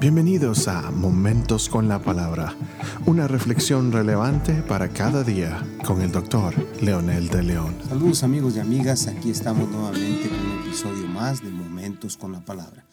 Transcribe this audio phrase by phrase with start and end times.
[0.00, 2.56] Bienvenidos a Momentos con la Palabra,
[3.04, 7.76] una reflexión relevante para cada día con el doctor Leonel de León.
[7.86, 12.42] Saludos amigos y amigas, aquí estamos nuevamente con un episodio más de Momentos con la
[12.42, 12.86] Palabra.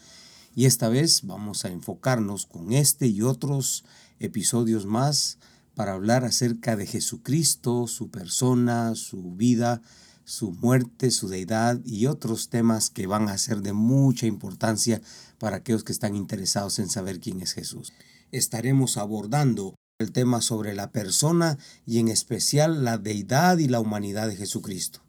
[0.53, 3.85] Y esta vez vamos a enfocarnos con este y otros
[4.19, 5.37] episodios más
[5.75, 9.81] para hablar acerca de Jesucristo, su persona, su vida,
[10.27, 15.01] su muerte, su deidad y otros temas que van a ser de mucha importancia
[15.39, 17.93] para aquellos que están interesados en saber quién es Jesús.
[18.33, 24.27] Estaremos abordando el tema sobre la persona y en especial la deidad y la humanidad
[24.27, 24.99] de Jesucristo.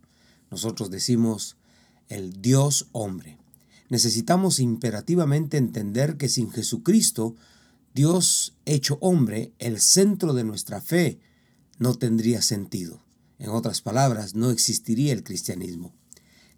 [0.52, 1.56] Nosotros decimos
[2.08, 3.38] el Dios hombre.
[3.88, 7.34] Necesitamos imperativamente entender que sin Jesucristo,
[7.92, 11.18] Dios hecho hombre, el centro de nuestra fe,
[11.80, 13.07] no tendría sentido.
[13.38, 15.94] En otras palabras, no existiría el cristianismo.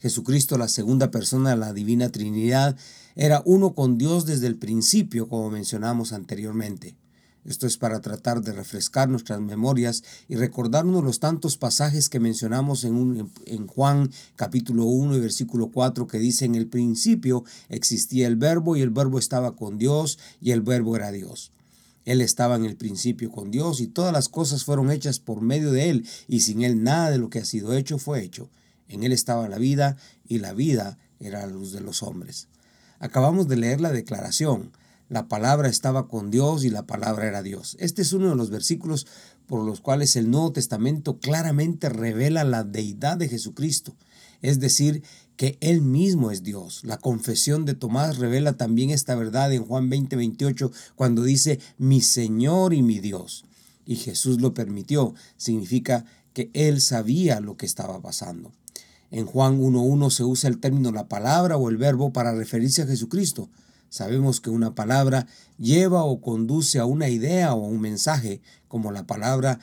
[0.00, 2.76] Jesucristo, la segunda persona de la Divina Trinidad,
[3.16, 6.96] era uno con Dios desde el principio, como mencionamos anteriormente.
[7.44, 12.84] Esto es para tratar de refrescar nuestras memorias y recordarnos los tantos pasajes que mencionamos
[12.84, 18.76] en, Juan capítulo 1 y versículo 4 que dice en el principio existía el verbo
[18.76, 21.50] y el verbo estaba con Dios y el verbo era Dios.
[22.04, 25.70] Él estaba en el principio con Dios y todas las cosas fueron hechas por medio
[25.72, 28.50] de Él y sin Él nada de lo que ha sido hecho fue hecho.
[28.88, 32.48] En Él estaba la vida y la vida era la luz de los hombres.
[32.98, 34.72] Acabamos de leer la declaración.
[35.08, 37.76] La palabra estaba con Dios y la palabra era Dios.
[37.80, 39.06] Este es uno de los versículos
[39.46, 43.96] por los cuales el Nuevo Testamento claramente revela la deidad de Jesucristo,
[44.42, 45.02] es decir,
[45.40, 46.82] que Él mismo es Dios.
[46.84, 52.02] La confesión de Tomás revela también esta verdad en Juan 20, 28, cuando dice, mi
[52.02, 53.46] Señor y mi Dios.
[53.86, 58.52] Y Jesús lo permitió, significa que Él sabía lo que estaba pasando.
[59.10, 62.86] En Juan 1.1 se usa el término la palabra o el verbo para referirse a
[62.86, 63.48] Jesucristo.
[63.88, 68.92] Sabemos que una palabra lleva o conduce a una idea o a un mensaje, como
[68.92, 69.58] la palabra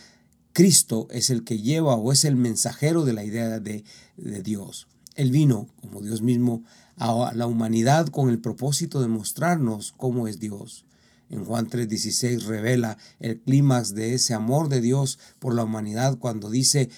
[0.54, 3.84] Cristo es el que lleva o es el mensajero de la idea de,
[4.16, 4.88] de Dios.
[5.18, 6.64] Él vino, como Dios mismo,
[6.96, 10.86] a la humanidad con el propósito de mostrarnos cómo es Dios.
[11.30, 16.50] En Juan 3:16 revela el clímax de ese amor de Dios por la humanidad cuando
[16.50, 16.90] dice,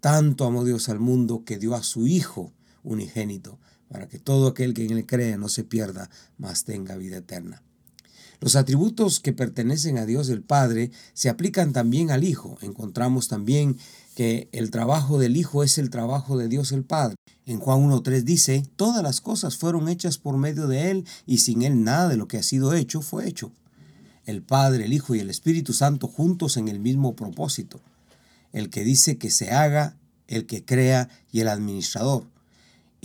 [0.00, 2.52] tanto amó Dios al mundo que dio a su Hijo
[2.84, 3.58] unigénito,
[3.88, 7.62] para que todo aquel que en él cree no se pierda, mas tenga vida eterna.
[8.40, 12.58] Los atributos que pertenecen a Dios el Padre se aplican también al Hijo.
[12.60, 13.76] Encontramos también
[14.14, 17.16] que el trabajo del Hijo es el trabajo de Dios el Padre.
[17.46, 21.62] En Juan 1.3 dice, todas las cosas fueron hechas por medio de Él y sin
[21.62, 23.52] Él nada de lo que ha sido hecho fue hecho.
[24.24, 27.80] El Padre, el Hijo y el Espíritu Santo juntos en el mismo propósito
[28.54, 29.96] el que dice que se haga,
[30.28, 32.24] el que crea y el administrador.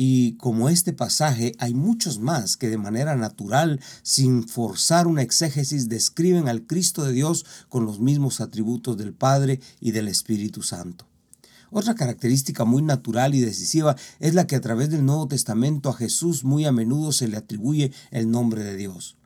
[0.01, 5.89] Y como este pasaje, hay muchos más que de manera natural, sin forzar una exégesis,
[5.89, 11.05] describen al Cristo de Dios con los mismos atributos del Padre y del Espíritu Santo.
[11.69, 15.93] Otra característica muy natural y decisiva es la que a través del Nuevo Testamento a
[15.93, 19.17] Jesús muy a menudo se le atribuye el nombre de Dios.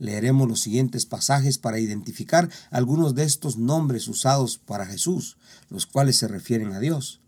[0.00, 5.36] Leeremos los siguientes pasajes para identificar algunos de estos nombres usados para Jesús,
[5.70, 7.20] los cuales se refieren a Dios.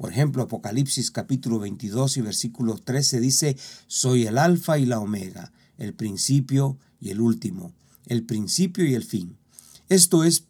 [0.00, 5.52] Por ejemplo, Apocalipsis capítulo 22 y versículo 13 dice, Soy el alfa y la omega,
[5.76, 7.74] el principio y el último,
[8.06, 9.36] el principio y el fin.
[9.90, 10.44] Esto es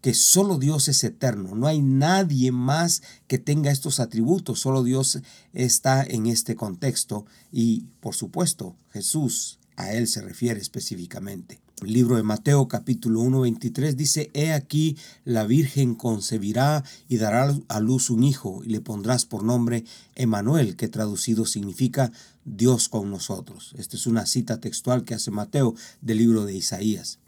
[0.00, 5.20] que solo Dios es eterno, no hay nadie más que tenga estos atributos, solo Dios
[5.52, 11.60] está en este contexto y, por supuesto, Jesús a él se refiere específicamente.
[11.82, 17.56] El libro de Mateo capítulo 1, 23 dice, He aquí la Virgen concebirá y dará
[17.68, 19.84] a luz un hijo y le pondrás por nombre
[20.16, 22.10] Emanuel, que traducido significa
[22.44, 23.76] Dios con nosotros.
[23.78, 27.20] Esta es una cita textual que hace Mateo del libro de Isaías.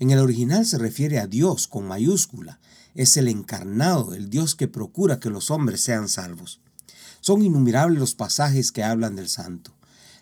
[0.00, 2.58] En el original se refiere a Dios con mayúscula.
[2.96, 6.58] Es el encarnado, el Dios que procura que los hombres sean salvos.
[7.20, 9.76] Son innumerables los pasajes que hablan del santo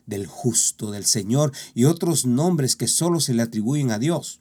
[0.07, 4.41] del justo, del Señor y otros nombres que solo se le atribuyen a Dios.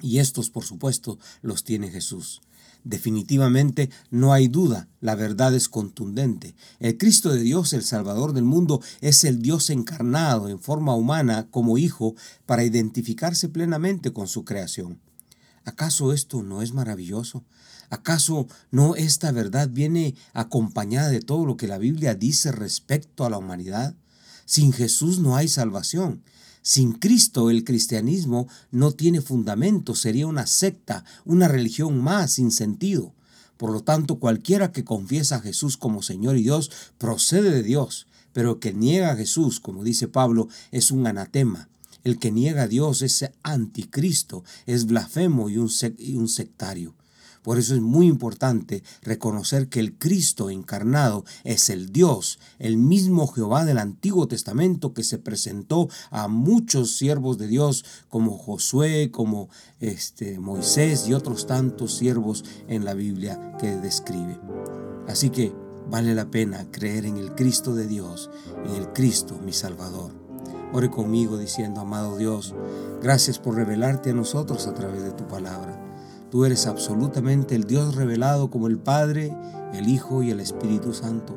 [0.00, 2.40] Y estos, por supuesto, los tiene Jesús.
[2.84, 6.56] Definitivamente no hay duda, la verdad es contundente.
[6.80, 11.46] El Cristo de Dios, el Salvador del mundo, es el Dios encarnado en forma humana
[11.50, 14.98] como Hijo para identificarse plenamente con su creación.
[15.64, 17.44] ¿Acaso esto no es maravilloso?
[17.88, 23.30] ¿Acaso no esta verdad viene acompañada de todo lo que la Biblia dice respecto a
[23.30, 23.94] la humanidad?
[24.44, 26.22] Sin Jesús no hay salvación.
[26.62, 33.14] Sin Cristo el cristianismo no tiene fundamento, sería una secta, una religión más sin sentido.
[33.56, 38.06] Por lo tanto, cualquiera que confiesa a Jesús como Señor y Dios procede de Dios,
[38.32, 41.68] pero que niega a Jesús, como dice Pablo, es un anatema.
[42.04, 46.94] El que niega a Dios es anticristo, es blasfemo y un sectario.
[47.42, 53.26] Por eso es muy importante reconocer que el Cristo encarnado es el Dios, el mismo
[53.26, 59.48] Jehová del Antiguo Testamento que se presentó a muchos siervos de Dios como Josué, como
[59.80, 64.38] este, Moisés y otros tantos siervos en la Biblia que describe.
[65.08, 65.52] Así que
[65.90, 68.30] vale la pena creer en el Cristo de Dios,
[68.64, 70.12] en el Cristo mi Salvador.
[70.72, 72.54] Ore conmigo diciendo, amado Dios,
[73.02, 75.81] gracias por revelarte a nosotros a través de tu palabra.
[76.32, 79.36] Tú eres absolutamente el Dios revelado como el Padre,
[79.74, 81.36] el Hijo y el Espíritu Santo.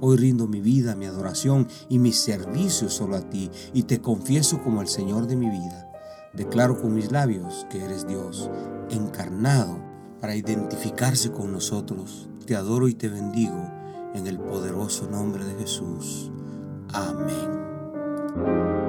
[0.00, 4.62] Hoy rindo mi vida, mi adoración y mi servicio solo a ti y te confieso
[4.62, 5.90] como el Señor de mi vida.
[6.34, 8.48] Declaro con mis labios que eres Dios,
[8.90, 9.82] encarnado
[10.20, 12.28] para identificarse con nosotros.
[12.46, 13.60] Te adoro y te bendigo
[14.14, 16.30] en el poderoso nombre de Jesús.
[16.92, 18.81] Amén.